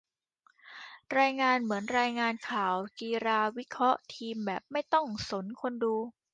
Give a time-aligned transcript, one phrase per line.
[1.19, 5.95] รายงานเหมือนรายงานข่าวกีฬา วิเคราะห์ทีมแบบไม่ต้องสนคนดู